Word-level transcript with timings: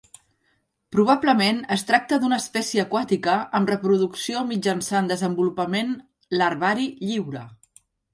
Probablement 0.93 1.57
es 1.75 1.83
tracta 1.89 2.17
d'una 2.23 2.39
espècie 2.43 2.81
aquàtica 2.87 3.35
amb 3.59 3.73
reproducció 3.73 4.41
mitjançant 4.53 5.11
desenvolupament 5.13 5.93
larvari 6.41 6.89
lliure. 7.11 7.45